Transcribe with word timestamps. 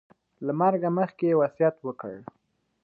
له 0.45 0.51
مرګه 0.59 0.89
مخکې 0.97 1.25
یې 1.29 1.37
وصیت 1.41 1.75
وکړ. 1.81 2.13